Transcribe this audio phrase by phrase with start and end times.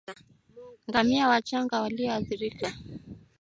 [0.87, 2.67] ngamia wachanga walioathirika